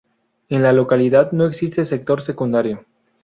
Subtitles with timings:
[0.49, 2.85] En la localidad no existe sector secundario.